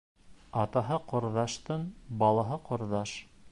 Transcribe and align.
Атаһы 0.61 0.97
ҡорҙаштың 1.11 1.85
балаһы 2.25 2.61
ҡорҙаш. 2.71 3.17